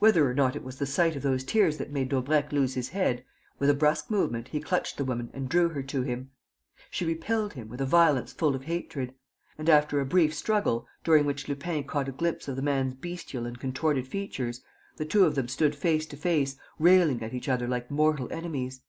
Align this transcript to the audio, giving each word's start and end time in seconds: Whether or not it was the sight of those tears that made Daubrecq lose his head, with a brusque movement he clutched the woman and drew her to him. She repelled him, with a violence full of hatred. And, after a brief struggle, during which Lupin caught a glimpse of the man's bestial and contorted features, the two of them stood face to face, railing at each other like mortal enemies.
Whether 0.00 0.30
or 0.30 0.34
not 0.34 0.54
it 0.54 0.62
was 0.62 0.76
the 0.76 0.84
sight 0.84 1.16
of 1.16 1.22
those 1.22 1.42
tears 1.42 1.78
that 1.78 1.90
made 1.90 2.10
Daubrecq 2.10 2.52
lose 2.52 2.74
his 2.74 2.90
head, 2.90 3.24
with 3.58 3.70
a 3.70 3.74
brusque 3.74 4.10
movement 4.10 4.48
he 4.48 4.60
clutched 4.60 4.98
the 4.98 5.04
woman 5.06 5.30
and 5.32 5.48
drew 5.48 5.70
her 5.70 5.82
to 5.84 6.02
him. 6.02 6.30
She 6.90 7.06
repelled 7.06 7.54
him, 7.54 7.70
with 7.70 7.80
a 7.80 7.86
violence 7.86 8.34
full 8.34 8.54
of 8.54 8.64
hatred. 8.64 9.14
And, 9.56 9.70
after 9.70 9.98
a 9.98 10.04
brief 10.04 10.34
struggle, 10.34 10.86
during 11.04 11.24
which 11.24 11.48
Lupin 11.48 11.84
caught 11.84 12.10
a 12.10 12.12
glimpse 12.12 12.48
of 12.48 12.56
the 12.56 12.60
man's 12.60 12.92
bestial 12.96 13.46
and 13.46 13.58
contorted 13.58 14.06
features, 14.06 14.60
the 14.98 15.06
two 15.06 15.24
of 15.24 15.36
them 15.36 15.48
stood 15.48 15.74
face 15.74 16.04
to 16.08 16.18
face, 16.18 16.58
railing 16.78 17.22
at 17.22 17.32
each 17.32 17.48
other 17.48 17.66
like 17.66 17.90
mortal 17.90 18.30
enemies. 18.30 18.82